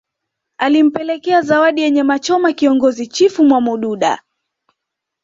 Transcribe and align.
Alimpelekea 0.57 1.41
zawadi 1.41 1.81
ya 1.81 1.89
nyamachoma 1.89 2.53
kiongozi 2.53 3.07
Chifu 3.07 3.43
Mwamududa 3.45 4.21